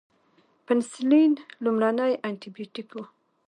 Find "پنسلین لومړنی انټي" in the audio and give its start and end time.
0.65-2.49